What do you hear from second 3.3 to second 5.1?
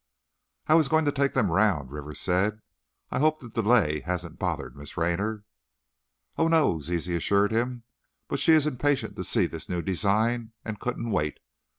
the delay hasn't bothered Miss